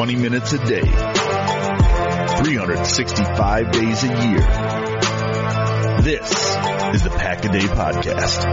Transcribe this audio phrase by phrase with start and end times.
[0.00, 4.40] Twenty minutes a day, 365 days a year.
[6.00, 6.56] This
[6.94, 8.46] is the Pack a Day Podcast.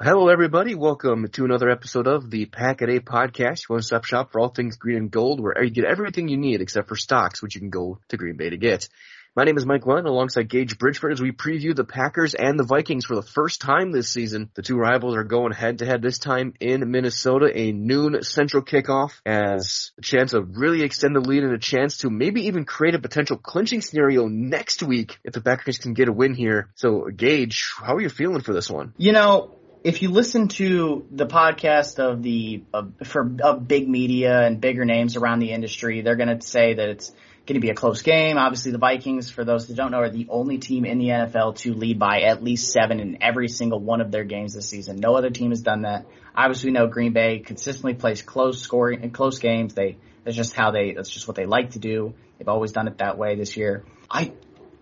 [0.00, 0.76] Hello, everybody.
[0.76, 4.50] Welcome to another episode of the Pack a Day Podcast, one stop shop for all
[4.50, 7.60] things green and gold, where you get everything you need except for stocks, which you
[7.60, 8.88] can go to Green Bay to get.
[9.36, 12.62] My name is Mike Lund, alongside Gage Bridgeford, as we preview the Packers and the
[12.62, 14.48] Vikings for the first time this season.
[14.54, 18.62] The two rivals are going head to head this time in Minnesota, a noon central
[18.62, 22.64] kickoff, as a chance to really extend the lead and a chance to maybe even
[22.64, 26.70] create a potential clinching scenario next week if the Packers can get a win here.
[26.76, 28.94] So, Gage, how are you feeling for this one?
[28.98, 34.40] You know, if you listen to the podcast of the of, for of big media
[34.40, 37.10] and bigger names around the industry, they're going to say that it's
[37.46, 38.38] going to be a close game.
[38.38, 41.56] Obviously, the Vikings, for those that don't know, are the only team in the NFL
[41.56, 44.96] to lead by at least seven in every single one of their games this season.
[44.96, 46.06] No other team has done that.
[46.34, 49.74] Obviously, we know Green Bay consistently plays close scoring and close games.
[49.74, 52.14] They that's just how they that's just what they like to do.
[52.38, 53.84] They've always done it that way this year.
[54.10, 54.32] I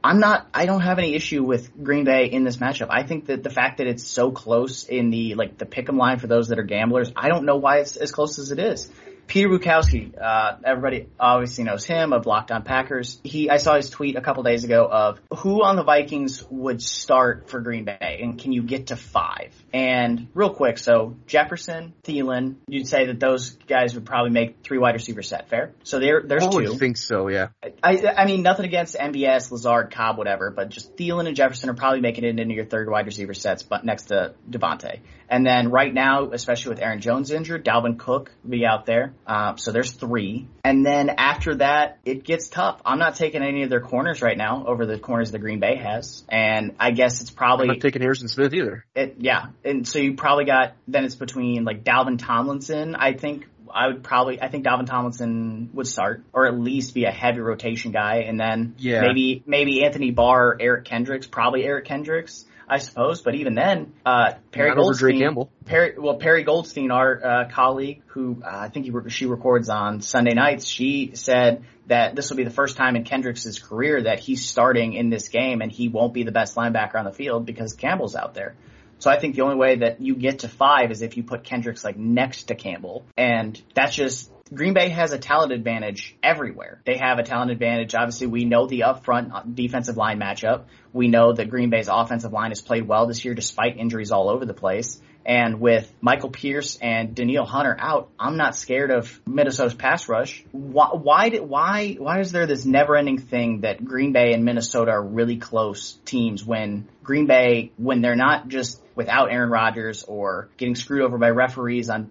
[0.04, 2.88] I'm not, I don't have any issue with Green Bay in this matchup.
[2.90, 6.18] I think that the fact that it's so close in the, like, the pick'em line
[6.18, 8.90] for those that are gamblers, I don't know why it's as close as it is.
[9.32, 13.18] Peter Bukowski, uh, everybody obviously knows him of Locked On Packers.
[13.24, 16.82] He, I saw his tweet a couple days ago of who on the Vikings would
[16.82, 19.54] start for Green Bay and can you get to five?
[19.72, 24.76] And real quick, so Jefferson, Thielen, you'd say that those guys would probably make three
[24.76, 25.48] wide receiver set.
[25.48, 25.72] Fair?
[25.82, 26.74] So there, there's I would two.
[26.74, 27.48] think so, yeah.
[27.82, 31.74] I, I mean, nothing against MBS, Lazard, Cobb, whatever, but just Thielen and Jefferson are
[31.74, 35.00] probably making it into your third wide receiver sets, but next to Davante.
[35.32, 39.14] And then right now, especially with Aaron Jones injured, Dalvin Cook be out there.
[39.26, 40.46] Uh, so there's three.
[40.62, 42.82] And then after that, it gets tough.
[42.84, 45.76] I'm not taking any of their corners right now over the corners the Green Bay
[45.76, 46.22] has.
[46.28, 47.64] And I guess it's probably.
[47.64, 48.84] I'm not taking Harrison Smith either.
[48.94, 49.46] It, yeah.
[49.64, 54.02] And so you probably got, then it's between like Dalvin Tomlinson, I think I would
[54.02, 58.24] probably, I think Dalvin Tomlinson would start, or at least be a heavy rotation guy,
[58.28, 59.00] and then Yeah.
[59.00, 63.20] maybe maybe Anthony Barr, Eric Kendricks, probably Eric Kendricks, I suppose.
[63.20, 65.50] But even then, uh, Perry Not Goldstein, Campbell.
[65.66, 70.00] Perry, well, Perry Goldstein, our uh, colleague, who uh, I think he, she records on
[70.00, 74.20] Sunday nights, she said that this will be the first time in Kendricks' career that
[74.20, 77.44] he's starting in this game, and he won't be the best linebacker on the field
[77.44, 78.54] because Campbell's out there.
[79.00, 81.44] So I think the only way that you get to five is if you put
[81.44, 83.04] Kendricks like next to Campbell.
[83.18, 86.82] And that's just, Green Bay has a talent advantage everywhere.
[86.84, 87.94] They have a talent advantage.
[87.94, 90.64] Obviously, we know the upfront uh, defensive line matchup.
[90.92, 94.28] We know that Green Bay's offensive line has played well this year despite injuries all
[94.28, 95.00] over the place.
[95.24, 100.44] And with Michael Pierce and Danielle Hunter out, I'm not scared of Minnesota's pass rush.
[100.50, 104.44] Why, why, did, why, why is there this never ending thing that Green Bay and
[104.44, 110.02] Minnesota are really close teams when Green Bay, when they're not just without Aaron Rodgers
[110.02, 112.10] or getting screwed over by referees on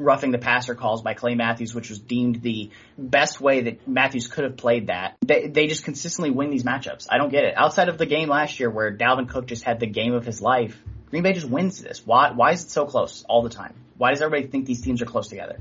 [0.00, 4.26] roughing the passer calls by Clay Matthews, which was deemed the best way that Matthews
[4.26, 5.16] could have played that.
[5.20, 7.06] They, they just consistently win these matchups.
[7.10, 7.54] I don't get it.
[7.56, 10.40] Outside of the game last year where Dalvin Cook just had the game of his
[10.40, 12.04] life, Green Bay just wins this.
[12.04, 13.74] Why, why is it so close all the time?
[13.98, 15.58] Why does everybody think these teams are close together?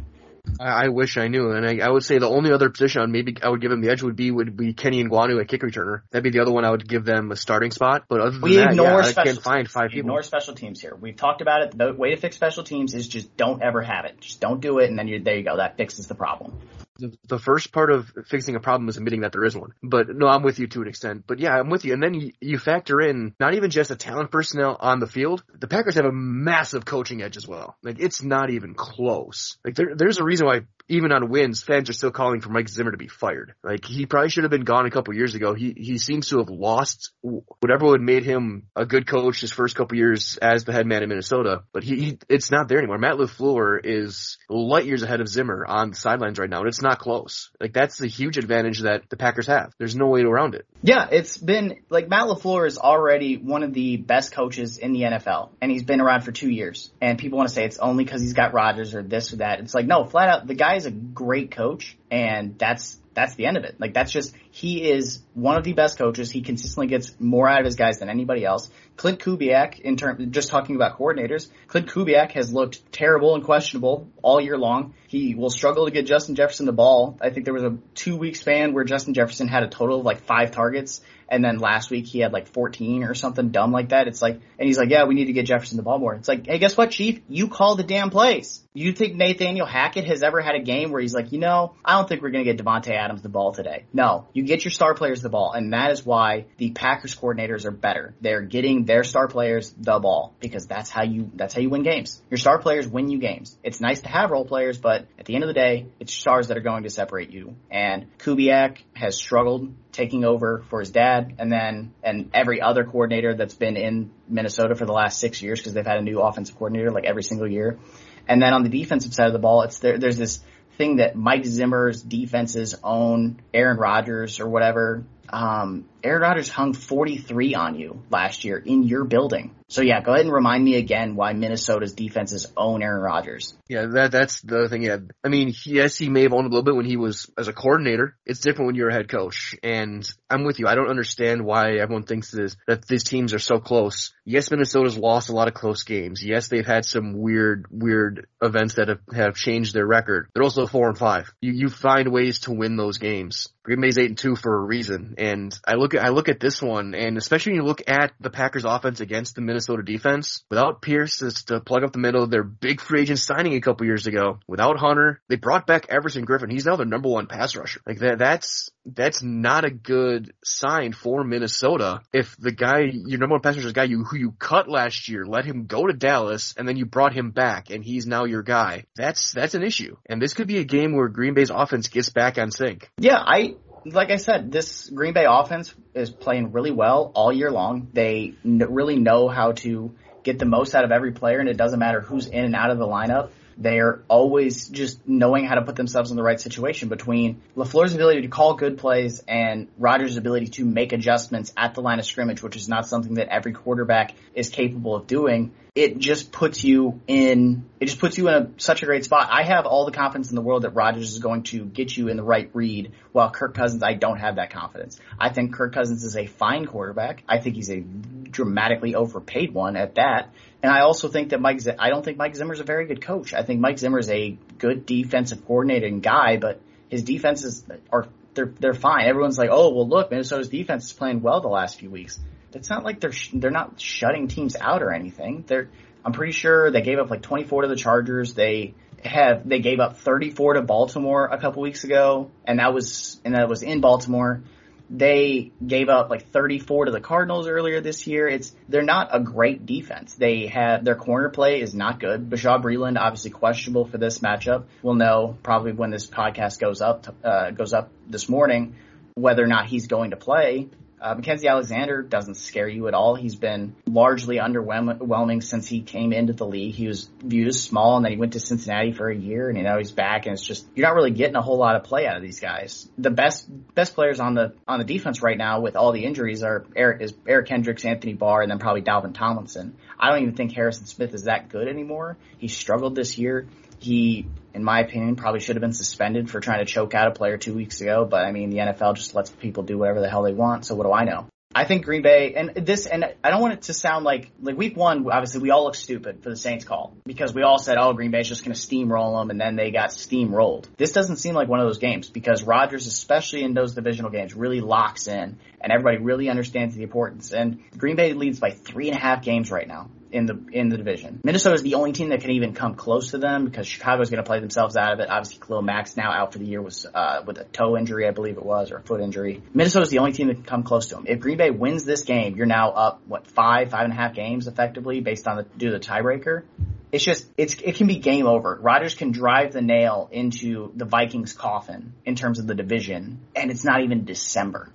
[0.60, 3.12] I, I wish I knew, and I, I would say the only other position on
[3.12, 5.62] maybe I would give them the edge would be would be Kene Nwangwu at kick
[5.62, 6.02] returner.
[6.12, 8.06] That'd be the other one I would give them a starting spot.
[8.08, 9.72] But other than We that, ignore yeah, I special can't find teams.
[9.72, 10.10] five We people.
[10.10, 10.96] Ignore special teams here.
[11.00, 11.78] We've talked about it.
[11.78, 14.20] The way to fix special teams is just don't ever have it.
[14.22, 15.58] Just don't do it, and then you're, there you go.
[15.58, 16.58] That fixes the problem.
[17.00, 19.74] The, first part of fixing a problem is admitting that there is one.
[19.82, 21.24] But no, I'm with you to an extent.
[21.26, 21.94] But yeah, I'm with you.
[21.94, 25.44] And then you, you factor in not even just the talent personnel on the field.
[25.58, 27.78] The Packers have a massive coaching edge as well.
[27.84, 29.58] Like it's not even close.
[29.64, 32.68] Like there, there's a reason why even on wins, fans are still calling for Mike
[32.68, 33.54] Zimmer to be fired.
[33.64, 35.54] Like he probably should have been gone a couple years ago.
[35.54, 39.76] He he seems to have lost whatever would made him a good coach his first
[39.76, 41.64] couple years as the head man in Minnesota.
[41.72, 42.98] But he, he it's not there anymore.
[42.98, 46.82] Matt LaFleur is light years ahead of Zimmer on the sidelines right now, and it's
[46.82, 47.52] not close.
[47.62, 49.74] Like that's the huge advantage that the Packers have.
[49.78, 50.66] There's no way around it.
[50.82, 55.02] Yeah, it's been like Matt LaFleur is already one of the best coaches in the
[55.02, 56.92] NFL, and he's been around for two years.
[57.00, 59.60] And people want to say it's only because he's got Rodgers or this or that.
[59.60, 63.46] It's like no, flat out, the guy is a great coach, and that's that's the
[63.46, 63.76] end of it.
[63.80, 66.32] Like that's just he is one of the best coaches.
[66.32, 68.70] He consistently gets more out of his guys than anybody else.
[68.98, 74.10] Klint Kubiak, in term just talking about coordinators, Klint Kubiak has looked terrible and questionable
[74.22, 74.94] all year long.
[75.08, 77.18] He will struggle to get Justin Jefferson the ball.
[77.22, 80.06] I think there was a two week span where Justin Jefferson had a total of
[80.06, 83.90] like five targets and then last week he had like 14 or something dumb like
[83.90, 84.08] that.
[84.08, 86.16] It's like, and he's like, yeah, we need to get Jefferson the ball more.
[86.16, 87.22] It's like, hey, guess what, Chief?
[87.30, 88.64] You call the damn plays.
[88.74, 91.98] You think Nathaniel Hackett has ever had a game where he's like, you know, I
[91.98, 93.86] don't think we're going to get Davante Adams the ball today.
[93.94, 97.66] No, you get your star players the ball, and that is why the Packers coordinators
[97.66, 98.14] are better.
[98.22, 101.84] They're getting their star players the ball because that's how you that's how you win
[101.84, 102.22] games.
[102.30, 103.58] Your star players win you games.
[103.64, 106.50] It's nice to have role players, but at the end of the day, it's stars
[106.50, 107.56] that are going to separate you.
[107.70, 113.34] And Kubiak has struggled taking over for his dad, and then and every other coordinator
[113.34, 116.56] that's been in Minnesota for the last six years because they've had a new offensive
[116.56, 117.80] coordinator like every single year.
[118.28, 119.98] And then on the defensive side of the ball, it's there.
[119.98, 120.40] There's this
[120.78, 125.04] thing that Mike Zimmer's defenses own Aaron Rodgers or whatever.
[125.28, 129.56] Um, Aaron Rodgers hung 43 on you last year in your building.
[129.70, 133.54] So yeah, go ahead and remind me again why Minnesota's defenses own Aaron Rodgers.
[133.68, 134.82] Yeah, that that's the thing.
[134.82, 137.48] Yeah, I mean, yes, he may have owned a little bit when he was as
[137.48, 138.18] a coordinator.
[138.26, 139.56] It's different when you're a head coach.
[139.62, 140.68] And I'm with you.
[140.68, 144.12] I don't understand why everyone thinks this that these teams are so close.
[144.26, 146.24] Yes, Minnesota's lost a lot of close games.
[146.26, 150.30] Yes, they've had some weird, weird events that have, have changed their record.
[150.34, 151.32] They're also four and five.
[151.42, 153.50] You you find ways to win those games.
[153.70, 155.14] Green Bay's eight and two for a reason.
[155.20, 158.14] And I look at I look at this one, and especially when you look at
[158.20, 162.42] the Packers offense against the Minnesota defense, without Pierce to plug up the middle, their
[162.42, 166.52] big free agent signing a couple years ago, without Hunter, they brought back Everson Griffen.
[166.52, 167.80] He's now their number one pass rusher.
[167.86, 172.02] Like that, that's that's not a good sign for Minnesota.
[172.14, 175.26] If the guy, your number one pass rusher guy, you who you cut last year,
[175.26, 178.44] let him go to Dallas, and then you brought him back, and he's now your
[178.44, 178.86] guy.
[178.96, 182.10] That's that's an issue, and this could be a game where Green Bay's offense gets
[182.10, 182.90] back on sync.
[182.98, 183.56] Yeah, I
[183.86, 187.90] like I said, this Green Bay offense is playing really well all year long.
[187.94, 191.58] They n- really know how to get the most out of every player, and it
[191.58, 193.30] doesn't matter who's in and out of the lineup.
[193.62, 198.22] They're always just knowing how to put themselves in the right situation between LaFleur's ability
[198.22, 202.42] to call good plays and Rodgers' ability to make adjustments at the line of scrimmage,
[202.42, 207.00] which is not something that every quarterback is capable of doing it just puts you
[207.08, 209.30] in it just puts you in a, such a great spot.
[209.32, 212.10] I have all the confidence in the world that Rodgers is going to get you
[212.10, 215.00] in the right read, while Kirk Cousins, I don't have that confidence.
[215.18, 217.24] I think Kirk Cousins is a fine quarterback.
[217.30, 220.34] I think he's a dramatically overpaid one at that.
[220.62, 223.02] And I also think that Mike, Z- I don't think Mike Zimmer's a very good
[223.02, 223.34] coach.
[223.34, 228.74] I think Mike Zimmer's a good defensive coordinating guy, but his defenses are they're they're
[228.74, 229.06] fine.
[229.06, 232.20] Everyone's like, oh well, look, Minnesota's defense is playing well the last few weeks
[232.54, 235.44] it's not like they're sh- they're not shutting teams out or anything.
[235.48, 235.70] They're
[236.04, 238.34] I'm pretty sure they gave up like 24 to the Chargers.
[238.34, 238.74] They
[239.04, 243.36] have they gave up 34 to Baltimore a couple weeks ago, and that was and
[243.36, 244.42] that was in Baltimore.
[244.90, 248.28] They gave up like 34 to the Cardinals earlier this year.
[248.28, 250.16] It's they're not a great defense.
[250.16, 252.30] They have their corner play is not good.
[252.30, 254.66] Bashaud Breeland obviously questionable for this matchup.
[254.82, 258.76] We'll know probably when this podcast goes up uh, goes up this morning
[259.20, 260.70] whether or not he's going to play.
[261.02, 263.16] Uh, Mackensie Alexander doesn't scare you at all.
[263.16, 266.76] He's been largely underwhelming since he came into the league.
[266.76, 269.58] He was viewed as small, and then he went to Cincinnati for a year, and
[269.58, 271.84] you know he's back, and it's just you're not really getting a whole lot of
[271.84, 272.90] play out of these guys.
[272.98, 276.44] The best best players on the on the defense right now with all the injuries
[276.44, 279.76] are Eric is Eric Hendricks, Anthony Barr, and then probably Dalvin Tomlinson.
[280.00, 282.18] I don't even think Harrison Smith is that good anymore.
[282.38, 283.48] He struggled this year.
[283.80, 287.12] He, in my opinion, probably should have been suspended for trying to choke out a
[287.12, 288.06] player two weeks ago.
[288.06, 290.66] But I mean, the NFL just lets people do whatever the hell they want.
[290.66, 291.28] So what do I know?
[291.54, 294.56] I think Green Bay and this and I don't want it to sound like like
[294.56, 295.10] week one.
[295.10, 298.12] Obviously, we all look stupid for the Saints call because we all said, "Oh, Green
[298.12, 300.66] Bay's just going to steamroll them," and then they got steamrolled.
[300.78, 304.36] This doesn't seem like one of those games because Rodgers, especially in those divisional games,
[304.36, 307.34] really locks in, and everybody really understands the importance.
[307.34, 310.70] And Green Bay leads by three and a half games right now in the in
[310.70, 311.20] the division.
[311.24, 314.24] Minnesota is the only team that can even come close to them because Chicago's going
[314.24, 315.10] to play themselves out of it.
[315.10, 318.12] Obviously, Khalil Mack's now out for the year was uh, with a toe injury, I
[318.12, 319.42] believe it was, or a foot injury.
[319.54, 321.06] Minnesota's the only team that can come close to them.
[321.08, 324.14] If Green Bay wins this game, you're now up what five, five and a half
[324.14, 326.44] games effectively based on the due to the tiebreaker
[326.92, 328.58] it's just it's it can be game over.
[328.60, 333.52] Rodgers can drive the nail into the Vikings coffin in terms of the division, and
[333.52, 334.70] it's not even December.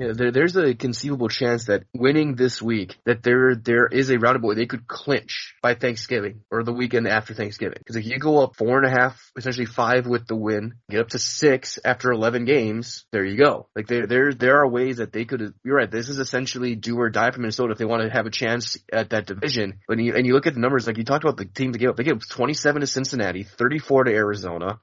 [0.00, 4.18] Yeah, there, there's a conceivable chance that winning this week, that there there is a
[4.18, 7.76] roundabout where they could clinch by Thanksgiving or the weekend after Thanksgiving.
[7.78, 11.00] Because if you go up four and a half, essentially five with the win, get
[11.00, 13.68] up to six after 11 games, there you go.
[13.76, 15.52] Like there there there are ways that they could.
[15.62, 15.90] You're right.
[15.90, 18.78] This is essentially do or die for Minnesota if they want to have a chance
[18.90, 19.80] at that division.
[19.86, 21.78] But you, and you look at the numbers, like you talked about the team that
[21.78, 21.96] gave up.
[21.96, 24.80] They gave up 27 to Cincinnati, 34 to Arizona.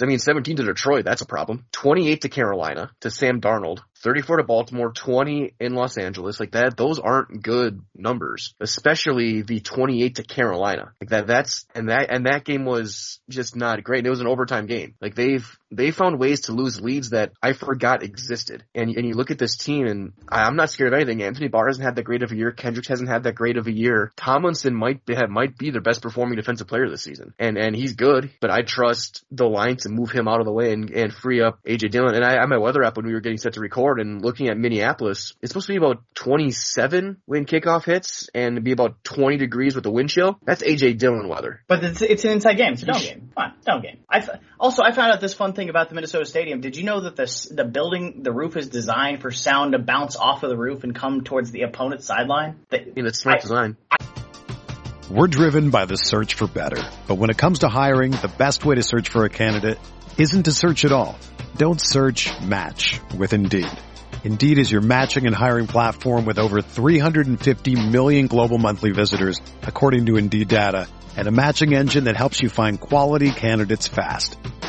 [0.00, 1.04] I mean, 17 to Detroit.
[1.04, 1.66] That's a problem.
[1.72, 3.80] 28 to Carolina to Sam Darnold.
[4.02, 6.40] 34 to Baltimore, 20 in Los Angeles.
[6.40, 10.92] Like that, those aren't good numbers, especially the 28 to Carolina.
[11.00, 14.06] Like that, that's, and that, and that game was just not great.
[14.06, 14.94] It was an overtime game.
[15.00, 18.64] Like they've, they found ways to lose leads that I forgot existed.
[18.74, 21.22] And, and you look at this team and I, am not scared of anything.
[21.22, 22.52] Anthony Barr hasn't had that great of a year.
[22.52, 24.12] Kendricks hasn't had that great of a year.
[24.16, 27.34] Tomlinson might be, might be their best performing defensive player this season.
[27.38, 30.52] And, and he's good, but I trust the line to move him out of the
[30.52, 32.14] way and, and free up AJ Dillon.
[32.14, 34.48] And I, I my weather app when we were getting set to record and looking
[34.48, 39.38] at Minneapolis, it's supposed to be about 27 when kickoff hits and be about 20
[39.38, 40.38] degrees with the wind chill.
[40.44, 41.62] That's AJ Dillon weather.
[41.66, 42.74] But it's, it's an inside game.
[42.74, 43.30] It's a dome game.
[43.34, 43.98] Come on, dome game.
[44.08, 44.26] I
[44.58, 46.60] also, I found out this fun thing about the Minnesota Stadium.
[46.60, 50.16] Did you know that the, the building, the roof is designed for sound to bounce
[50.16, 52.60] off of the roof and come towards the opponent's sideline?
[52.70, 53.76] I mean, it's smart I, design.
[53.90, 53.96] I,
[55.10, 56.82] we're driven by the search for better.
[57.06, 59.78] But when it comes to hiring, the best way to search for a candidate
[60.16, 61.18] isn't to search at all.
[61.56, 63.70] Don't search match with Indeed.
[64.24, 70.06] Indeed is your matching and hiring platform with over 350 million global monthly visitors, according
[70.06, 74.38] to Indeed data, and a matching engine that helps you find quality candidates fast.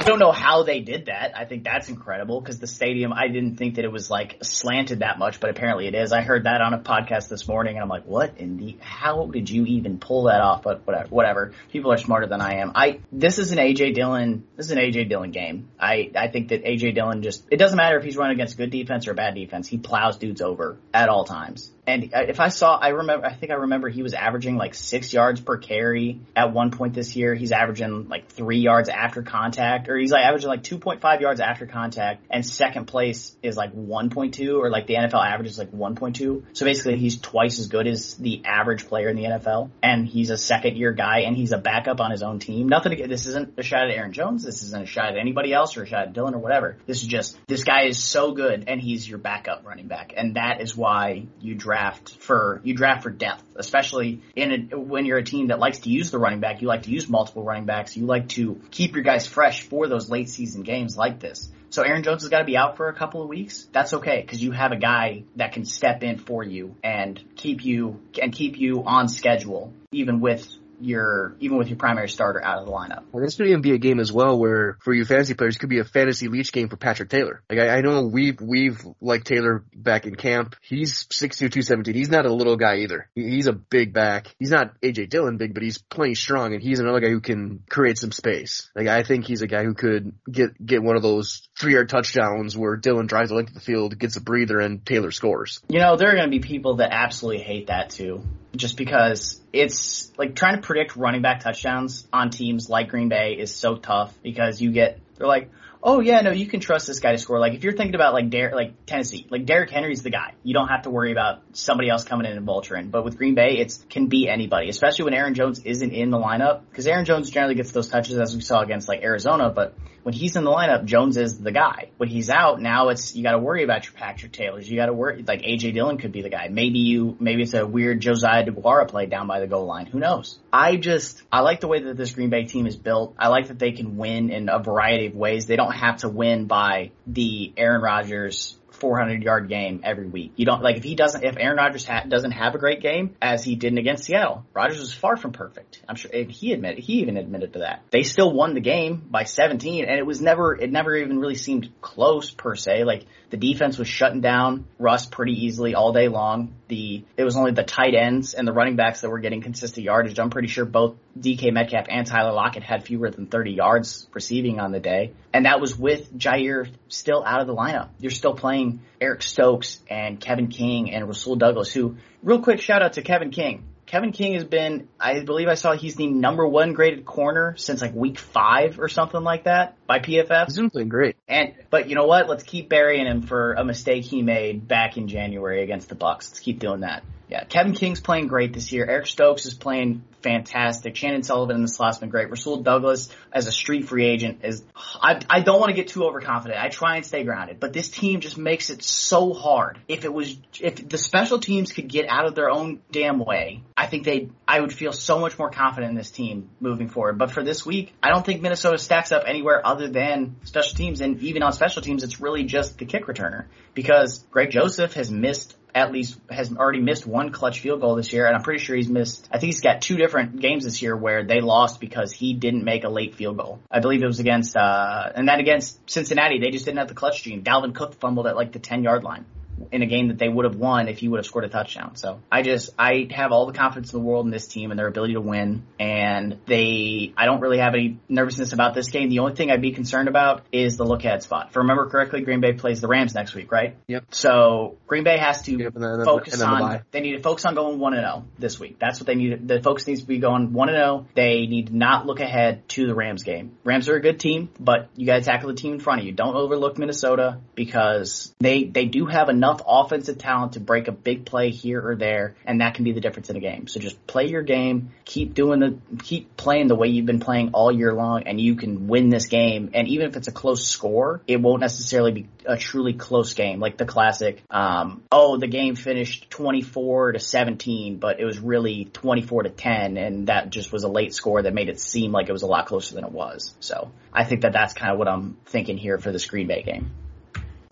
[0.00, 1.36] I don't know how they did that.
[1.36, 5.00] I think that's incredible because the stadium, I didn't think that it was like slanted
[5.00, 6.10] that much, but apparently it is.
[6.10, 9.26] I heard that on a podcast this morning and I'm like, what in the, how
[9.26, 10.62] did you even pull that off?
[10.62, 11.52] But whatever, whatever.
[11.70, 12.72] People are smarter than I am.
[12.74, 15.68] I, this is an AJ Dillon, this is an AJ Dillon game.
[15.78, 18.70] I, I think that AJ Dillon just, it doesn't matter if he's running against good
[18.70, 19.68] defense or bad defense.
[19.68, 21.70] He plows dudes over at all times.
[21.90, 25.12] And if I saw, I remember, I think I remember he was averaging like six
[25.12, 27.34] yards per carry at one point this year.
[27.34, 31.66] He's averaging like three yards after contact, or he's like averaging like 2.5 yards after
[31.66, 36.44] contact, and second place is like 1.2, or like the NFL average is like 1.2.
[36.52, 40.30] So basically, he's twice as good as the average player in the NFL, and he's
[40.30, 42.68] a second year guy, and he's a backup on his own team.
[42.68, 42.96] Nothing.
[42.96, 44.44] To, this isn't a shot at Aaron Jones.
[44.44, 46.76] This isn't a shot at anybody else or a shot at Dylan, or whatever.
[46.86, 50.36] This is just this guy is so good, and he's your backup running back, and
[50.36, 55.06] that is why you draft draft for you draft for depth, especially in a, when
[55.06, 56.60] you're a team that likes to use the running back.
[56.60, 57.96] You like to use multiple running backs.
[57.96, 61.48] You like to keep your guys fresh for those late season games like this.
[61.70, 63.68] So Aaron Jones has got to be out for a couple of weeks.
[63.72, 67.64] That's okay because you have a guy that can step in for you and keep
[67.64, 70.48] you and keep you on schedule even with
[70.80, 73.04] your even with your primary starter out of the lineup.
[73.12, 75.68] Well, this could even be a game as well where for you fantasy players could
[75.68, 77.42] be a fantasy leech game for Patrick Taylor.
[77.48, 80.56] Like I, I know we've we've liked Taylor back in camp.
[80.62, 81.94] He's 6'2", 217.
[81.94, 83.08] He's not a little guy either.
[83.14, 84.34] He, he's a big back.
[84.38, 87.62] He's not AJ Dillon big, but he's plenty strong, and he's another guy who can
[87.68, 88.70] create some space.
[88.74, 91.88] Like I think he's a guy who could get get one of those three yard
[91.88, 95.60] touchdowns where Dillon drives the length of the field, gets a breather, and Taylor scores.
[95.68, 98.22] You know, there are going to be people that absolutely hate that too.
[98.54, 103.34] Just because it's like trying to predict running back touchdowns on teams like Green Bay
[103.38, 105.50] is so tough because you get, they're like,
[105.82, 107.38] oh yeah, no, you can trust this guy to score.
[107.38, 110.32] Like if you're thinking about like Der- like Tennessee, like Derrick Henry's the guy.
[110.42, 112.90] You don't have to worry about somebody else coming in and vulturing.
[112.90, 116.18] But with Green Bay, it can be anybody, especially when Aaron Jones isn't in the
[116.18, 119.50] lineup because Aaron Jones generally gets those touches as we saw against like Arizona.
[119.50, 121.90] But when he's in the lineup, Jones is the guy.
[121.98, 124.68] When he's out, now it's you got to worry about your Patrick Taylors.
[124.70, 126.48] You got to worry like AJ Dillon could be the guy.
[126.48, 129.86] Maybe you maybe it's a weird Josiah DeGuara play down by the goal line.
[129.86, 130.38] Who knows?
[130.52, 133.14] I just I like the way that this Green Bay team is built.
[133.18, 135.46] I like that they can win in a variety ways.
[135.46, 140.32] They don't have to win by the Aaron Rodgers 400 yard game every week.
[140.36, 143.14] You don't like if he doesn't if Aaron Rodgers ha- doesn't have a great game
[143.20, 144.44] as he didn't against Seattle.
[144.54, 145.82] Rodgers was far from perfect.
[145.88, 147.82] I'm sure he admitted he even admitted to that.
[147.90, 151.34] They still won the game by 17 and it was never it never even really
[151.34, 152.84] seemed close per se.
[152.84, 156.54] Like the defense was shutting down Russ pretty easily all day long.
[156.70, 159.84] The it was only the tight ends and the running backs that were getting consistent
[159.84, 160.20] yardage.
[160.20, 164.60] I'm pretty sure both DK Metcalf and Tyler Lockett had fewer than 30 yards receiving
[164.60, 165.12] on the day.
[165.32, 167.88] And that was with Jaire still out of the lineup.
[167.98, 172.82] You're still playing Eric Stokes and Kevin King and Rasul Douglas, who, real quick shout
[172.82, 173.64] out to Kevin King.
[173.90, 177.82] Kevin King has been, I believe I saw he's the number one graded corner since
[177.82, 180.46] like week five or something like that by PFF.
[180.46, 181.16] He's been playing great.
[181.26, 182.28] And, but you know what?
[182.28, 186.30] Let's keep burying him for a mistake he made back in January against the Bucs.
[186.30, 187.02] Let's keep doing that.
[187.30, 188.84] Yeah, Kevin King's playing great this year.
[188.84, 190.94] Eric Stokes is playing fantastic.
[190.94, 192.28] Chandon Sullivan in the slot's been great.
[192.28, 194.64] Rasul Douglas as a street free agent is,
[195.00, 196.60] I, I don't want to get too overconfident.
[196.60, 199.78] I try and stay grounded, but this team just makes it so hard.
[199.86, 203.62] If it was, if the special teams could get out of their own damn way,
[203.76, 207.16] I think they, I would feel so much more confident in this team moving forward.
[207.16, 211.00] But for this week, I don't think Minnesota stacks up anywhere other than special teams.
[211.00, 215.10] And even on special teams, it's really just the kick returner because Greg Joseph has
[215.12, 218.62] missed at least has already missed one clutch field goal this year, and I'm pretty
[218.62, 219.28] sure he's missed.
[219.30, 222.64] I think he's got two different games this year where they lost because he didn't
[222.64, 223.60] make a late field goal.
[223.70, 226.94] I believe it was against, uh, and then against Cincinnati, they just didn't have the
[226.94, 227.42] clutch gene.
[227.42, 229.24] Dalvin Cook fumbled at like the 10 yard line
[229.72, 231.96] in a game that they would have won if he would have scored a touchdown.
[231.96, 234.78] So I just I have all the confidence in the world in this team and
[234.78, 235.64] their ability to win.
[235.78, 239.08] And they I don't really have any nervousness about this game.
[239.08, 241.48] The only thing I'd be concerned about is the look ahead spot.
[241.50, 243.76] If I remember correctly, Green Bay plays the Rams next week, right?
[243.86, 244.06] Yep.
[244.10, 247.12] So Green Bay has to Yep, and then- focus and then the on they need
[247.12, 248.78] to focus on going one and zero this week.
[248.78, 249.46] That's what they need.
[249.46, 251.06] The focus needs to be going one and zero.
[251.14, 253.56] They need to not look ahead to the Rams game.
[253.64, 256.06] Rams are a good team, but you got to tackle the team in front of
[256.06, 256.12] you.
[256.12, 261.26] Don't overlook Minnesota because they they do have enough offensive talent to break a big
[261.26, 263.66] play here or there, and that can be the difference in a game.
[263.66, 267.50] So just play your game, keep doing the keep playing the way you've been playing
[267.52, 269.70] all year long, and you can win this game.
[269.74, 273.60] And even if it's a close score, it won't necessarily be a truly close game,
[273.60, 274.42] like the classic.
[274.50, 279.42] Um, oh, the game finished twenty four to seventeen, but it was really twenty four
[279.42, 282.32] to ten, and that just was a late score that made it seem like it
[282.32, 283.54] was a lot closer than it was.
[283.60, 286.62] So I think that that's kind of what I'm thinking here for this Green Bay
[286.62, 286.90] game.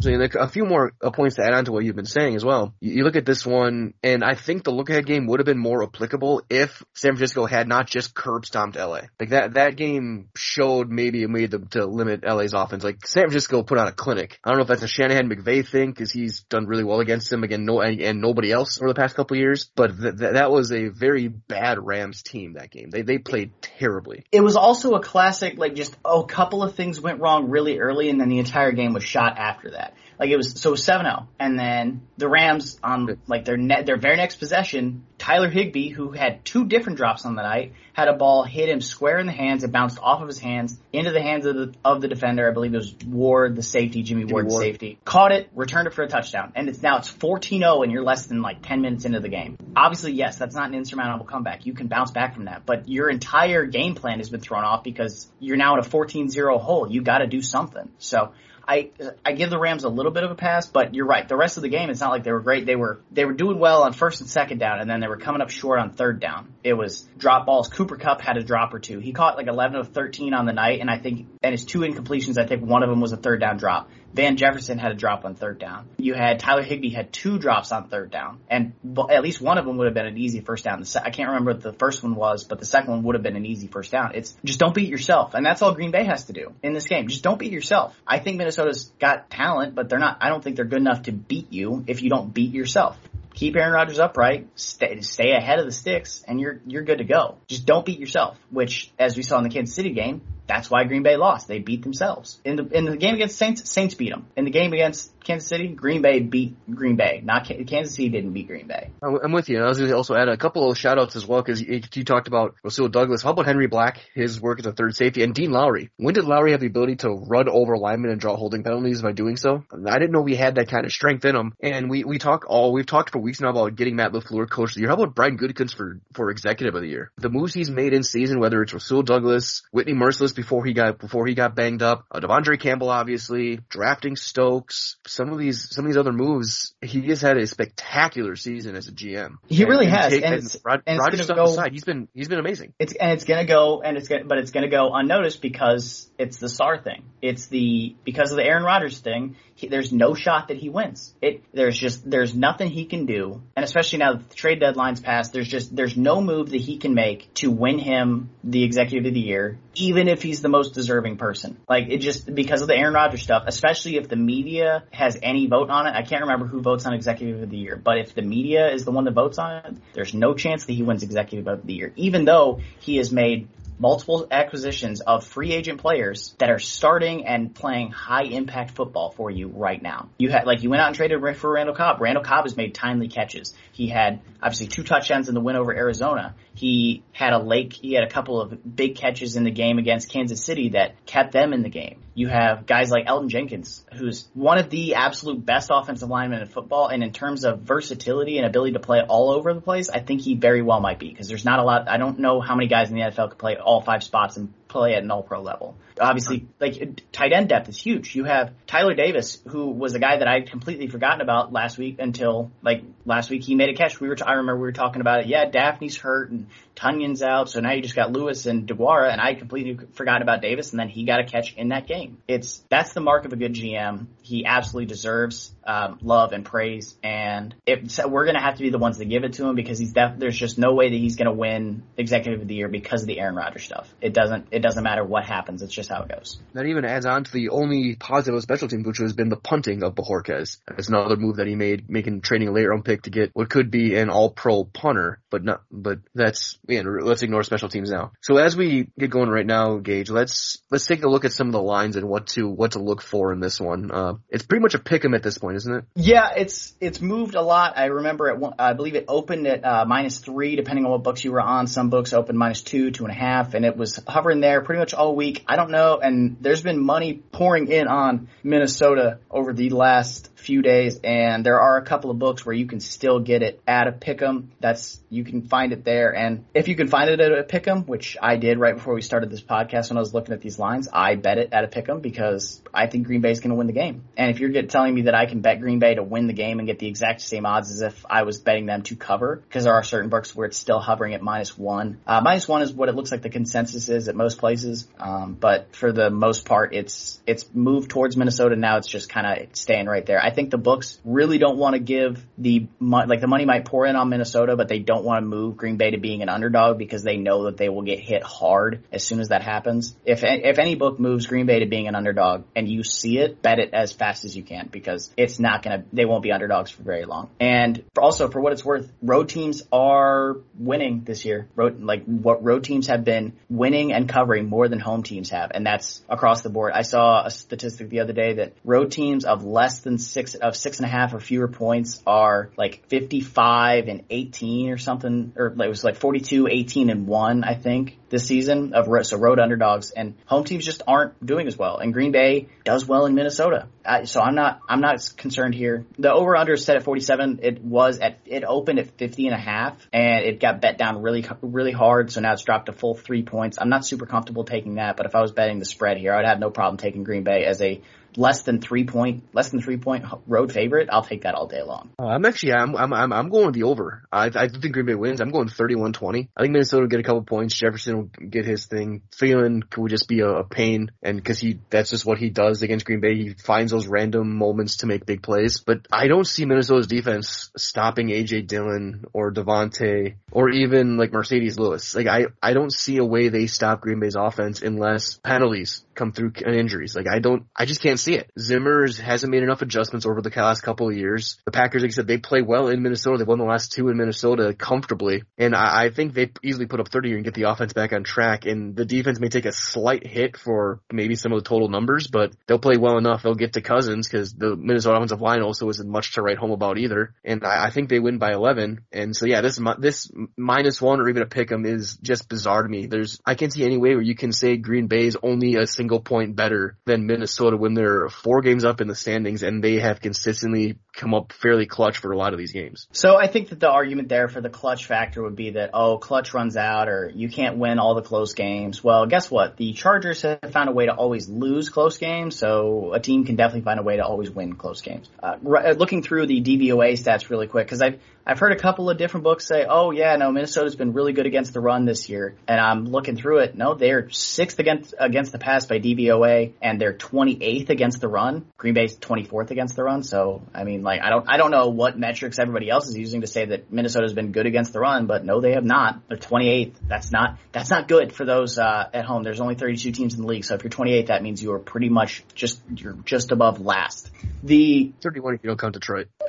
[0.01, 2.45] So, a few more uh, points to add on to what you've been saying as
[2.45, 2.73] well.
[2.81, 5.59] You, look at this one, and I think the look ahead game would have been
[5.59, 9.01] more applicable if San Francisco had not just curb stomped LA.
[9.19, 12.85] Like that, that game showed maybe a way to, to limit LA's offense.
[12.85, 14.39] Like San Francisco put on a clinic.
[14.45, 17.29] I don't know if that's a Shanahan McVay thing because he's done really well against
[17.29, 19.69] them again, no, and, nobody else over the past couple years.
[19.75, 22.91] But th- th- that was a very bad Rams team that game.
[22.91, 24.25] They they played terribly.
[24.31, 27.81] It was also a classic, like just oh, a couple of things went wrong really
[27.81, 29.88] early, and then the entire game was shot after that.
[30.19, 33.57] Like it was so it was seven zero, and then the Rams on like their
[33.57, 37.75] net their very next possession, Tyler Higbee, who had two different drops on the night,
[37.93, 39.63] had a ball hit him square in the hands.
[39.63, 42.49] It bounced off of his hands into the hands of the of the defender.
[42.49, 44.63] I believe it was Ward, the safety, Jimmy, Ward, the Ward.
[44.63, 44.99] safety.
[45.05, 48.27] Caught it, returned it for a touchdown, and it's now it's 14-0 and you're less
[48.27, 49.57] than like ten minutes into the game.
[49.77, 51.65] Obviously, yes, that's not an insurmountable comeback.
[51.65, 54.83] You can bounce back from that, but your entire game plan has been thrown off
[54.83, 56.91] because you're now in a 14-0 hole.
[56.91, 57.89] You got to do something.
[57.99, 58.33] So.
[58.69, 58.91] I
[59.25, 61.27] I give the Rams a little bit of a pass, but you're right.
[61.27, 62.67] The rest of the game, it's not like they were great.
[62.67, 65.17] They were they were doing well on first and second down, and then they were
[65.17, 66.53] coming up short on third down.
[66.63, 67.69] It was drop balls.
[67.69, 68.99] Cooper Kupp had a drop or two.
[68.99, 71.81] He caught like 11 of 13 on the night, and I think and his two
[71.81, 72.37] incompletions.
[72.37, 73.89] I think one of them was a third down drop.
[74.15, 75.89] Van Jefferson had a drop on third down.
[75.99, 78.73] You had Tyler Higbee had two drops on third down, and
[79.11, 80.83] at least one of them would have been an easy first down.
[81.03, 83.37] I can't remember what the first one was, but the second one would have been
[83.37, 84.13] an easy first down.
[84.15, 86.87] It's just don't beat yourself, and that's all Green Bay has to do in this
[86.87, 87.09] game.
[87.09, 87.95] Just don't beat yourself.
[88.07, 90.19] I think Minnesota's got talent, but they're not.
[90.21, 92.99] I don't think they're good enough to beat you if you don't beat yourself
[93.39, 97.05] keep Aaron Rodgers upright, stay, stay ahead of the sticks, and you're you're good to
[97.05, 97.37] go.
[97.47, 98.37] Just don't beat yourself.
[98.51, 101.47] Which, as we saw in the Kansas City game, that's why Green Bay lost.
[101.47, 102.41] They beat themselves.
[102.45, 104.27] In the in the game against Saints, Saints beat them.
[104.37, 107.21] In the game against Kansas City, Green Bay beat Green Bay.
[107.23, 108.91] Not Kansas City didn't beat Green Bay.
[109.03, 109.63] I'm with you.
[109.63, 111.83] I was going to also add a couple of shout outs as well because you,
[111.93, 113.23] you, talked about Rasul Douglas.
[113.23, 115.91] How about Henry Black, his work as a third safety, and Dean Lowry?
[115.99, 119.13] When did Lowry have the ability to run over linemen and draw holding penalties by
[119.13, 119.65] doing so?
[119.71, 121.53] I didn't know we had that kind of strength in him.
[121.61, 124.71] And we, we talk all, we've talked for weeks now about getting Matt LaFleur coach
[124.71, 124.89] of the year.
[124.89, 127.13] How about Brian Gutekunst for, for executive of the year?
[127.19, 131.01] The moves he's made in season, whether it's Rasul Douglas, Whitney Mercilus before he got,
[131.01, 135.85] before he got banged up, uh, De'Vondre Campbell obviously, drafting Stokes, some of these, some
[135.85, 139.39] of these other moves, he has had a spectacular season as a GM.
[139.49, 140.13] He and, really and has.
[140.13, 142.73] Take, and, and, Rod, and Rodgers go, aside, he's been he's been amazing.
[142.79, 146.37] It's and it's gonna go and it's gonna but it's gonna go unnoticed because it's
[146.37, 147.03] the Sar thing.
[147.21, 149.35] It's the because of the Aaron Rodgers thing.
[149.57, 151.15] He, there's no shot that he wins.
[151.21, 155.01] It there's just there's nothing he can do, and especially now that the trade deadline's
[155.01, 159.07] passed, there's just there's no move that he can make to win him the executive
[159.07, 161.57] of the year, even if he's the most deserving person.
[161.69, 165.47] Like it just because of the Aaron Rodgers stuff, especially if the media has any
[165.47, 165.95] vote on it.
[165.95, 168.85] I can't remember who votes on executive of the year, but if the media is
[168.85, 171.75] the one that votes on it, there's no chance that he wins executive of the
[171.75, 177.27] year, even though he has made multiple acquisitions of free agent players that are starting
[177.27, 180.09] and playing high impact football for you right now.
[180.19, 182.01] You had like you went out and traded for Randall Cobb.
[182.01, 183.55] Randall Cobb has made timely catches.
[183.73, 186.35] He had obviously two touchdowns in the win over Arizona.
[186.55, 187.73] He had a lake.
[187.73, 191.33] He had a couple of big catches in the game against Kansas City that kept
[191.33, 192.01] them in the game.
[192.15, 196.49] You have guys like Elgton Jenkins, who's one of the absolute best offensive linemen in
[196.49, 200.01] football, and in terms of versatility and ability to play all over the place, I
[200.01, 201.89] think he very well might be because there's not a lot.
[201.89, 204.53] I don't know how many guys in the NFL could play all five spots and
[204.69, 205.77] play at an all pro level.
[206.01, 208.15] Obviously, like tight end depth is huge.
[208.15, 211.97] You have Tyler Davis, who was a guy that I completely forgotten about last week
[211.99, 213.99] until like last week he made a catch.
[213.99, 215.27] We were, t- I remember we were talking about it.
[215.27, 219.21] Yeah, Dafney's hurt and Tonyan's out, so now you just got Lewis and DeGuara, and
[219.21, 222.19] I completely forgot about Davis, and then he got a catch in that game.
[222.29, 224.07] It's that's the mark of a good GM.
[224.23, 228.71] He absolutely deserves um, love and praise, and if so we're gonna have to be
[228.71, 230.97] the ones that give it to him because he's def- there's just no way that
[230.97, 233.93] he's gonna win Executive of the Year because of the Aaron Rodgers stuff.
[234.01, 235.63] It doesn't it doesn't matter what happens.
[235.63, 236.39] It's just how it goes.
[236.55, 239.37] That even adds on to the only positive of special teams, which has been the
[239.37, 240.59] punting of Bojorquez.
[240.77, 243.51] It's another move that he made, making trading a later round pick to get what
[243.51, 245.63] could be an All Pro punter, but not.
[245.71, 246.83] But that's yeah.
[246.85, 248.13] Let's ignore special teams now.
[248.23, 251.49] So as we get going right now, Gage, let's let's take a look at some
[251.49, 253.91] of the lines and what to what to look for in this one.
[253.91, 255.85] Uh, it's pretty much a pick 'em at this point, isn't it?
[255.95, 257.77] Yeah, it's it's moved a lot.
[257.77, 261.03] I remember at one, I believe it opened at uh, minus three, depending on what
[261.03, 261.67] books you were on.
[261.67, 264.81] Some books opened minus two, two and a half, and it was hovering there pretty
[264.81, 265.45] much all week.
[265.47, 270.63] I don't know, and there's been money pouring in on Minnesota over the last few
[270.63, 273.87] days, and there are a couple of books where you can still get it at
[273.87, 274.47] a pick'em.
[274.61, 277.87] That's you can find it there, and if you can find it at a pick'em,
[277.87, 280.59] which I did right before we started this podcast when I was looking at these
[280.59, 283.57] lines, I bet it at a pick'em because I think Green Bay is going to
[283.57, 284.05] win the game.
[284.17, 286.33] And if you're get, telling me that I can bet Green Bay to win the
[286.33, 289.37] game and get the exact same odds as if I was betting them to cover,
[289.37, 292.01] because there are certain books where it's still hovering at minus one.
[292.07, 295.37] Uh, minus one is what it looks like the consensus is at most places, um,
[295.39, 298.79] but for the most part, it's it's moved towards Minnesota now.
[298.79, 300.23] It's just kind of staying right there.
[300.23, 303.87] I think the books really don't want to give the like the money might pour
[303.87, 306.79] in on Minnesota, but they don't want to move Green Bay to being an underdog
[306.79, 309.97] because they know that they will get hit hard as soon as that happens.
[310.05, 313.43] If if any book moves Green Bay to being an underdog and you see it,
[313.43, 316.71] bet it as fast as you can because it's not gonna they won't be underdogs
[316.71, 317.31] for very long.
[317.41, 321.49] And also for what it's worth, road teams are winning this year.
[321.57, 325.51] Road like what road teams have been winning and covering more than home teams have,
[325.55, 326.73] and that's across the board.
[326.75, 330.57] I saw a statistic the other day that road teams of less than six of
[330.57, 335.47] six and a half or fewer points are like 55 and 18 or something, or
[335.47, 339.91] it was like 42, 18 and one, I think this season of so road underdogs
[339.91, 341.79] and home teams just aren't doing as well.
[341.79, 343.69] And Green Bay does well in Minnesota.
[343.85, 345.85] I, so I'm not, I'm not concerned here.
[345.99, 347.41] The over under is set at 47.
[347.43, 351.03] It was at, it opened at 50 and a half and it got bet down
[351.03, 352.11] really, really hard.
[352.11, 353.59] So now it's dropped to full three points.
[353.61, 356.27] I'm not super comfortable taking that, but if I was betting the spread here, I'd
[356.27, 357.81] have no problem taking Green Bay as a
[358.19, 361.63] less than three point, less than three point road favorite, I'll take that all day
[361.63, 361.91] long.
[361.99, 364.03] Uh, I'm actually, I'm, I'm, I'm, going the over.
[364.13, 365.21] I, I think Green Bay wins.
[365.21, 366.29] I'm going 31-20.
[366.37, 367.55] I think Minnesota will get a couple points.
[367.55, 369.03] Jefferson know, get his thing.
[369.13, 372.63] Thielen would just be a, a pain, and because he that's just what he does
[372.63, 373.15] against Green Bay.
[373.15, 375.61] He finds those random moments to make big plays.
[375.61, 381.59] But I don't see Minnesota's defense stopping AJ Dillon or Davante or even like Marcedes
[381.59, 381.95] Lewis.
[381.95, 386.13] Like I I don't see a way they stop Green Bay's offense unless penalties come
[386.13, 386.95] through uh, injuries.
[386.97, 388.31] Like I don't, I just can't see it.
[388.39, 391.39] Zimmer hasn't made enough adjustments over the last couple of years.
[391.45, 393.19] The Packers, like I said, they play well in Minnesota.
[393.19, 396.81] They won the last two in Minnesota comfortably, and I, I think they easily put
[396.81, 398.47] up 30 and get the offense back on track.
[398.47, 402.07] And the defense may take a slight hit for maybe some of the total numbers,
[402.07, 403.23] but they'll play well enough.
[403.23, 406.53] They'll get to Cousins because the Minnesota offensive line also isn't much to write home
[406.53, 407.15] about either.
[407.25, 408.85] And I, I think they win by 11.
[408.93, 412.63] And so yeah, this this minus one or even a pick 'em is just bizarre
[412.63, 412.87] to me.
[412.87, 415.67] There's I can't see any way where you can say Green Bay is only a
[415.67, 419.81] single point better than Minnesota when they're four games up in the standings and they
[419.81, 422.87] have consistently come up fairly clutch for a lot of these games.
[422.93, 425.99] So I think that the argument there for the clutch factor would be that, oh,
[425.99, 428.83] clutch runs out or you can't win all the close games.
[428.85, 429.57] Well, guess what?
[429.57, 433.37] The Chargers have found a way to always lose close games, so a team can
[433.37, 435.09] definitely find a way to always win close games.
[435.23, 438.99] Uh, looking through the DVOA stats really quick, because I've, I've heard a couple of
[438.99, 442.35] different books say, oh yeah, no, Minnesota's been really good against the run this year.
[442.47, 443.57] And I'm looking through it.
[443.57, 448.45] No, they're sixth against, against the pass by DVOA and they're 28th against the run.
[448.59, 450.03] Green Bay's 24th against the run.
[450.03, 453.23] So, I mean, like, I don't, I don't know what metrics everybody else is using
[453.23, 456.07] to say that Minnesota's been good against the run, but no, they have not.
[456.09, 456.75] They're 28th.
[456.87, 459.23] That's not, that's not good for those, uh, at home.
[459.23, 460.45] There's only 32 teams in the league.
[460.45, 464.11] So if you're 28th, that means you are pretty much just, you're just above last.
[464.43, 466.09] The 31 if you don't count Detroit.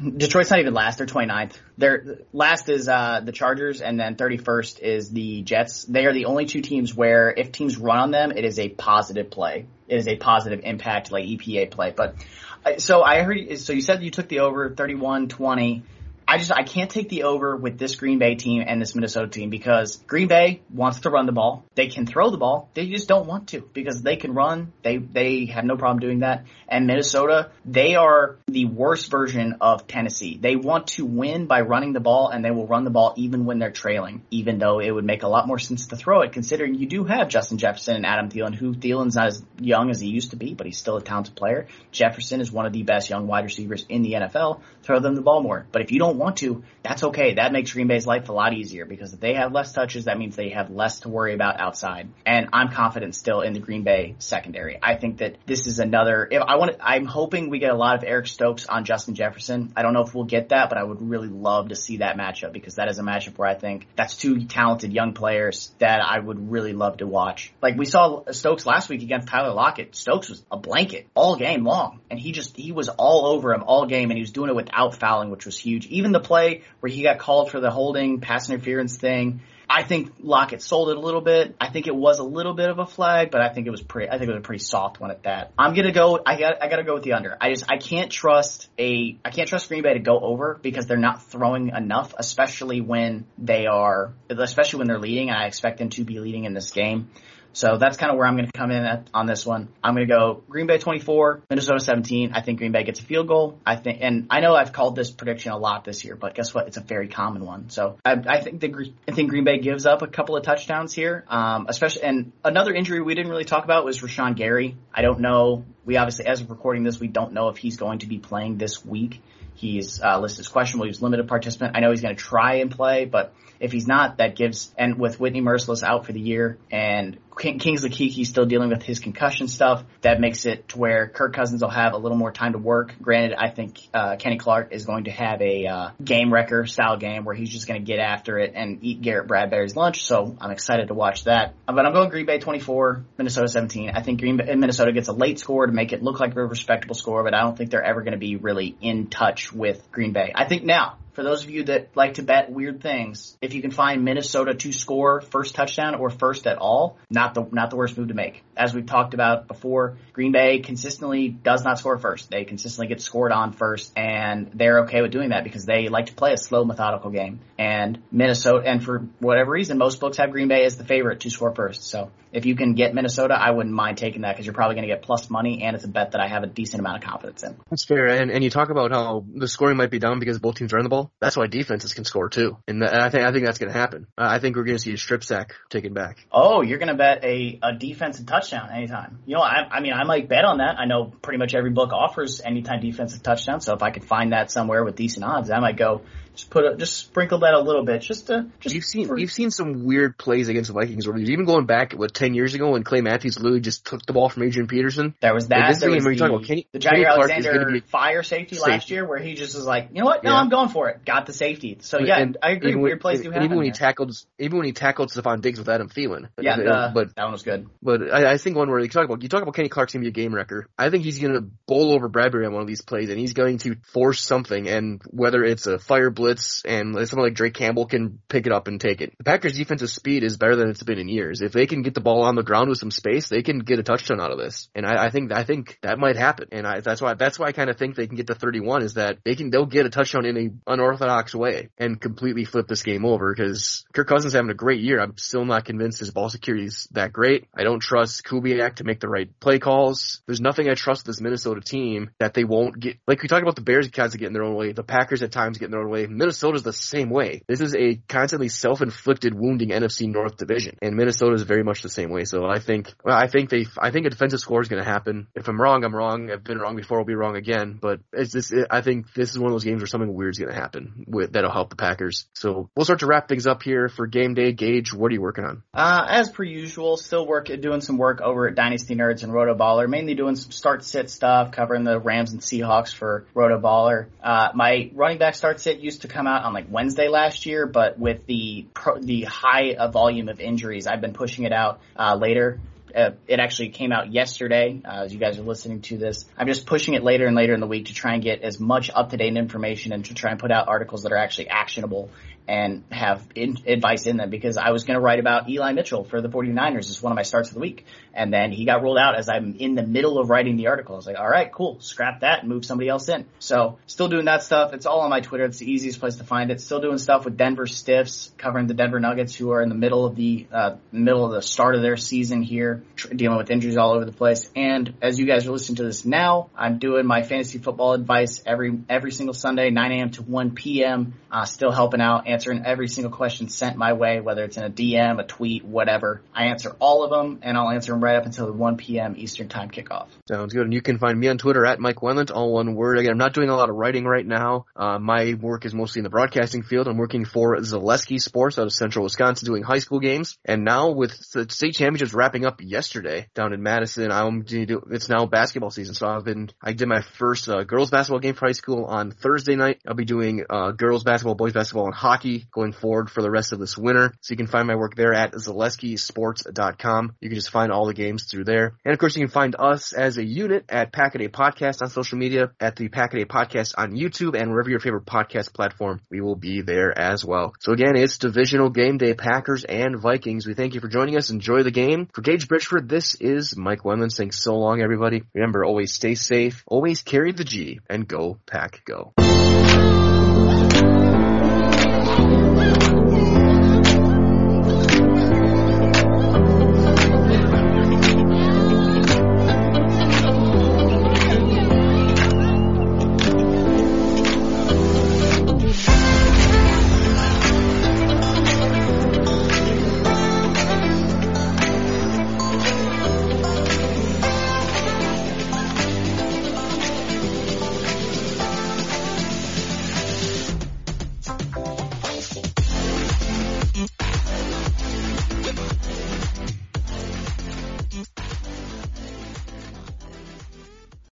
[0.00, 0.98] Detroit's not even last.
[0.98, 1.52] They're 29th.
[1.78, 5.84] Their last is uh, the Chargers, and then 31st is the Jets.
[5.84, 8.68] They are the only two teams where if teams run on them, it is a
[8.68, 9.66] positive play.
[9.88, 11.92] It is a positive impact, like EPA play.
[11.96, 12.16] But
[12.64, 13.58] uh, so I heard.
[13.58, 15.82] So you said you took the over 31-20.
[16.28, 19.28] I just I can't take the over with this Green Bay team and this Minnesota
[19.28, 21.64] team because Green Bay wants to run the ball.
[21.76, 22.68] They can throw the ball.
[22.74, 24.72] They just don't want to because they can run.
[24.82, 26.46] They they have no problem doing that.
[26.68, 30.36] And Minnesota, they are the worst version of Tennessee.
[30.36, 33.44] They want to win by running the ball and they will run the ball even
[33.44, 36.32] when they're trailing, even though it would make a lot more sense to throw it
[36.32, 40.00] considering you do have Justin Jefferson and Adam Thielen, who Thielen's not as young as
[40.00, 41.68] he used to be, but he's still a talented player.
[41.92, 44.60] Jefferson is one of the best young wide receivers in the NFL.
[44.82, 45.66] Throw them the ball more.
[45.70, 47.34] But if you don't want to, that's okay.
[47.34, 50.18] That makes Green Bay's life a lot easier because if they have less touches, that
[50.18, 52.08] means they have less to worry about outside.
[52.24, 54.78] And I'm confident still in the Green Bay secondary.
[54.82, 57.96] I think that this is another, if I want I'm hoping we get a lot
[57.96, 59.72] of Eric Stokes on Justin Jefferson.
[59.76, 62.16] I don't know if we'll get that, but I would really love to see that
[62.16, 66.00] matchup because that is a matchup where I think that's two talented young players that
[66.00, 67.52] I would really love to watch.
[67.62, 69.96] Like we saw Stokes last week against Tyler Lockett.
[69.96, 73.62] Stokes was a blanket all game long and he just, he was all over him
[73.62, 75.86] all game and he was doing it without fouling, which was huge.
[75.86, 80.12] Even the play where he got called for the holding pass interference thing, I think
[80.20, 81.56] Lockett sold it a little bit.
[81.60, 83.82] I think it was a little bit of a flag, but I think it was
[83.82, 84.08] pretty.
[84.08, 85.52] I think it was a pretty soft one at that.
[85.58, 86.20] I'm gonna go.
[86.24, 86.62] I got.
[86.62, 87.36] I got to go with the under.
[87.40, 87.64] I just.
[87.68, 89.18] I can't trust a.
[89.24, 93.26] I can't trust Green Bay to go over because they're not throwing enough, especially when
[93.38, 94.14] they are.
[94.30, 95.30] Especially when they're leading.
[95.30, 97.10] I expect them to be leading in this game.
[97.56, 99.68] So that's kind of where I'm going to come in at, on this one.
[99.82, 102.32] I'm going to go Green Bay 24, Minnesota 17.
[102.34, 103.58] I think Green Bay gets a field goal.
[103.64, 106.52] I think, and I know I've called this prediction a lot this year, but guess
[106.52, 106.66] what?
[106.66, 107.70] It's a very common one.
[107.70, 110.92] So I, I think the, I think Green Bay gives up a couple of touchdowns
[110.92, 114.76] here, um, especially, and another injury we didn't really talk about was Rashan Gary.
[114.92, 115.64] I don't know.
[115.86, 118.58] We obviously, as of recording this, we don't know if he's going to be playing
[118.58, 119.22] this week.
[119.54, 120.88] He's uh, listed as questionable.
[120.88, 121.74] He's limited participant.
[121.74, 124.98] I know he's going to try and play, but if he's not, that gives, and
[124.98, 129.46] with Whitney Mercilus out for the year and Kingsley Keke still dealing with his concussion
[129.48, 129.84] stuff.
[130.00, 132.94] That makes it to where Kirk Cousins will have a little more time to work.
[133.00, 136.96] Granted, I think uh, Kenny Clark is going to have a uh, game wrecker style
[136.96, 140.04] game where he's just going to get after it and eat Garrett Bradbury's lunch.
[140.04, 141.54] So I'm excited to watch that.
[141.66, 143.90] But I'm going Green Bay 24, Minnesota 17.
[143.90, 146.44] I think Green Bay, Minnesota gets a late score to make it look like a
[146.44, 149.90] respectable score, but I don't think they're ever going to be really in touch with
[149.92, 150.32] Green Bay.
[150.34, 153.62] I think now for those of you that like to bet weird things, if you
[153.62, 157.76] can find Minnesota to score first touchdown or first at all, not the not the
[157.76, 158.44] worst move to make.
[158.54, 162.30] As we've talked about before, Green Bay consistently does not score first.
[162.30, 166.06] They consistently get scored on first, and they're okay with doing that because they like
[166.06, 167.40] to play a slow, methodical game.
[167.58, 171.30] And Minnesota, and for whatever reason, most books have Green Bay as the favorite to
[171.30, 171.84] score first.
[171.84, 174.86] So if you can get Minnesota, I wouldn't mind taking that because you're probably going
[174.86, 177.10] to get plus money, and it's a bet that I have a decent amount of
[177.10, 177.56] confidence in.
[177.70, 178.08] That's fair.
[178.08, 180.82] And and you talk about how the scoring might be down because both teams run
[180.82, 181.10] the ball.
[181.18, 183.78] That's why defenses can score too, and, and I think I think that's going to
[183.78, 184.06] happen.
[184.18, 186.26] Uh, I think we're going to see a strip sack taken back.
[186.30, 189.20] Oh, you're going to bet a a defensive touchdown anytime.
[189.24, 190.78] You know, I, I mean, I might bet on that.
[190.78, 194.32] I know pretty much every book offers anytime defensive touchdown, so if I could find
[194.32, 196.02] that somewhere with decent odds, I might go
[196.36, 198.74] Just put a, just sprinkle that a little bit, just to just.
[198.74, 201.30] You've seen for- you've seen some weird plays against the Vikings over the years.
[201.30, 204.28] Even going back what ten years ago when Clay Matthews literally just took the ball
[204.28, 205.14] from Adrian Peterson.
[205.20, 205.68] There was Like, that.
[205.70, 209.08] this there was the, talking about Kenny- the Jaire Alexander be- fire safety, last year,
[209.08, 210.22] where he just was like, you know what?
[210.24, 210.36] No, Yeah.
[210.40, 211.04] I'm going for it.
[211.06, 211.78] Got the safety.
[211.80, 212.70] So yeah, And I agree.
[212.72, 213.44] even Weird when- plays do happen.
[213.44, 216.28] Even when he tackled, even when he tackled Stefon Diggs with Adam Thielen.
[216.38, 216.56] yeah, Uh,
[216.88, 217.66] the- but that one was good.
[217.82, 220.02] But I, I think one where you talk about you talk about Kenny Clark's gonna
[220.02, 220.66] be a game wrecker.
[220.76, 223.56] I think he's gonna bowl over Bradbury on one of these plays, and he's going
[223.58, 224.68] to force something.
[224.68, 226.25] And whether it's a fire blitz
[226.64, 229.14] and someone like Drake Campbell can pick it up and take it.
[229.18, 231.42] The Packers' defensive speed is better than it's been in years.
[231.42, 233.78] If they can get the ball on the ground with some space, they can get
[233.78, 234.68] a touchdown out of this.
[234.74, 236.48] And I, I think I think that might happen.
[236.52, 238.82] And I, that's why that's why I kind of think they can get to 31
[238.82, 242.66] is that they can they'll get a touchdown in a unorthodox way and completely flip
[242.68, 245.00] this game over because Kirk Cousins having a great year.
[245.00, 247.46] I'm still not convinced his ball security is that great.
[247.54, 250.22] I don't trust Kubiak to make the right play calls.
[250.26, 252.98] There's nothing I trust this Minnesota team that they won't get.
[253.06, 254.72] Like we talk about the Bears of getting their own way.
[254.72, 256.06] The Packers at times getting their own way.
[256.16, 257.42] Minnesota's the same way.
[257.46, 261.88] This is a constantly self-inflicted wounding NFC North division, and Minnesota is very much the
[261.88, 262.24] same way.
[262.24, 264.88] So I think, well, I think they, I think a defensive score is going to
[264.88, 265.28] happen.
[265.34, 266.30] If I'm wrong, I'm wrong.
[266.30, 266.98] I've been wrong before.
[266.98, 267.78] I'll be wrong again.
[267.80, 268.52] But it's.
[268.70, 271.04] I think this is one of those games where something weird is going to happen
[271.06, 272.26] with that'll help the Packers.
[272.34, 274.52] So we'll start to wrap things up here for game day.
[274.52, 275.62] Gage, what are you working on?
[275.74, 279.88] Uh, as per usual, still work doing some work over at Dynasty Nerds and RotoBaller,
[279.88, 284.06] mainly doing some start sit stuff, covering the Rams and Seahawks for RotoBaller.
[284.22, 287.66] Uh, my running back start sit used to come out on like Wednesday last year,
[287.66, 291.80] but with the pro, the high uh, volume of injuries, I've been pushing it out
[291.96, 292.60] uh, later.
[292.94, 296.24] Uh, it actually came out yesterday, uh, as you guys are listening to this.
[296.38, 298.58] I'm just pushing it later and later in the week to try and get as
[298.58, 302.10] much up-to-date information and to try and put out articles that are actually actionable
[302.48, 306.04] and have in, advice in them because I was going to write about Eli Mitchell
[306.04, 307.84] for the 49ers as one of my starts of the week.
[308.14, 310.94] And then he got ruled out as I'm in the middle of writing the article.
[310.94, 311.80] I was like, all right, cool.
[311.80, 313.26] Scrap that and move somebody else in.
[313.40, 314.72] So still doing that stuff.
[314.72, 315.44] It's all on my Twitter.
[315.44, 316.60] It's the easiest place to find it.
[316.60, 320.06] Still doing stuff with Denver Stiffs, covering the Denver Nuggets who are in the middle
[320.06, 323.76] of the, uh, middle of the start of their season here, tr- dealing with injuries
[323.76, 324.50] all over the place.
[324.54, 328.42] And as you guys are listening to this now, I'm doing my fantasy football advice
[328.46, 330.10] every, every single Sunday, 9 a.m.
[330.12, 331.14] to 1 p.m.
[331.30, 334.68] Uh, still helping out, answering every single question sent my way, whether it's in a
[334.68, 336.20] DM, a tweet, whatever.
[336.34, 339.14] I answer all of them and I'll answer them right up until the 1 p.m.
[339.16, 340.08] Eastern time kickoff.
[340.28, 340.64] Sounds good.
[340.64, 342.98] And you can find me on Twitter at Mike Wendlandt, all one word.
[342.98, 344.66] Again, I'm not doing a lot of writing right now.
[344.76, 346.88] Uh, my work is mostly in the broadcasting field.
[346.88, 350.36] I'm working for Zaleski Sports out of central Wisconsin doing high school games.
[350.44, 355.24] And now with the state championships wrapping up yesterday down in Madison, I'm it's now
[355.24, 355.94] basketball season.
[355.94, 359.10] So I've been, I did my first uh, girls basketball game for high school on
[359.10, 359.80] Thursday night.
[359.88, 363.52] I'll be doing uh, girls basketball, boys basketball, and hockey going forward for the rest
[363.52, 364.12] of this winter.
[364.20, 367.16] So you can find my work there at zaleskisports.com.
[367.20, 368.74] You can just find all the games through there.
[368.84, 372.18] And of course, you can find us as a unit at Packaday Podcast on social
[372.18, 376.36] media, at the Packaday Podcast on YouTube, and wherever your favorite podcast platform, we will
[376.36, 377.54] be there as well.
[377.60, 380.46] So again, it's divisional game day, Packers and Vikings.
[380.46, 381.30] We thank you for joining us.
[381.30, 382.08] Enjoy the game.
[382.14, 385.22] For Gage Bridgeford, this is Mike Wendland saying so long, everybody.
[385.34, 389.25] Remember, always stay safe, always carry the G, and go, Pack, go.